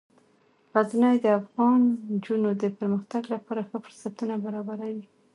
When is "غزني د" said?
0.73-1.27